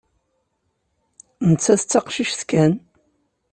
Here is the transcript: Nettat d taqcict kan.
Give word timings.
Nettat 1.49 1.83
d 1.85 1.87
taqcict 1.91 2.41
kan. 2.49 2.73